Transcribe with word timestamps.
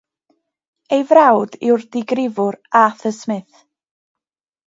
Ei 0.95 1.03
frawd 1.09 1.57
yw'r 1.67 1.83
digrifwr 1.97 2.57
Arthur 2.81 3.17
Smith. 3.21 3.61